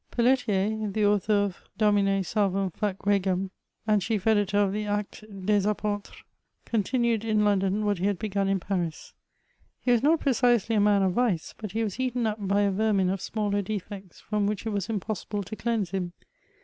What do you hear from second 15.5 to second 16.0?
cleanse